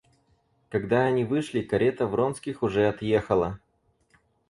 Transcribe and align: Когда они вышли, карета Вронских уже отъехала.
Когда 0.71 1.05
они 1.05 1.25
вышли, 1.25 1.61
карета 1.61 2.07
Вронских 2.07 2.63
уже 2.63 2.87
отъехала. 2.89 3.59